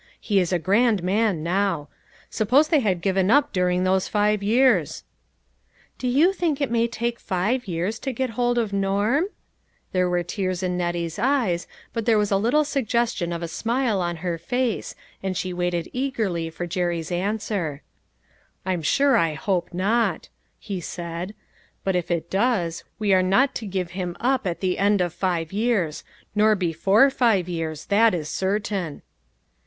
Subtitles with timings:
[0.19, 1.87] He is a grand man now.
[2.27, 5.03] Sup pose they had given up during those five years!""
[5.99, 9.25] Do you think it may take five years to get hold of Norm?"
[9.91, 14.01] There were tears in Nettie's eyes, but there was a little suggestion of a smile
[14.01, 17.83] on her face, and she waited eagerly for Jerry's answer."
[18.65, 21.35] I'm sure I hope not," he said,"
[21.83, 25.13] but if it does, we are not to give him up at the end of
[25.13, 29.03] five years; nor before five years, that is cer tain."